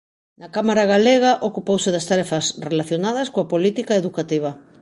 Na 0.41 0.47
cámara 0.55 0.85
galega 0.93 1.39
ocupouse 1.49 1.89
das 1.95 2.07
tarefas 2.11 2.45
relacionadas 2.69 3.27
coa 3.33 3.49
política 3.53 3.93
educativa. 4.01 4.51